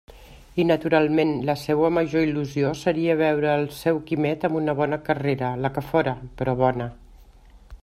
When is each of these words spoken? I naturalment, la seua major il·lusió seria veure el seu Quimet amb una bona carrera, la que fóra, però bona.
I 0.61 0.63
naturalment, 0.69 1.33
la 1.49 1.55
seua 1.63 1.91
major 1.97 2.25
il·lusió 2.29 2.71
seria 2.79 3.17
veure 3.21 3.51
el 3.57 3.67
seu 3.81 4.01
Quimet 4.09 4.49
amb 4.49 4.59
una 4.63 4.77
bona 4.81 5.01
carrera, 5.11 5.55
la 5.67 5.75
que 5.77 5.87
fóra, 5.93 6.17
però 6.41 6.57
bona. 6.67 6.93